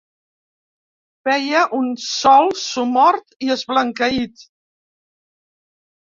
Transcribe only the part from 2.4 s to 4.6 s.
somort i esblanqueït.